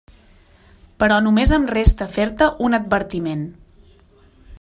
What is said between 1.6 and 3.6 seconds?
resta fer-te un advertiment.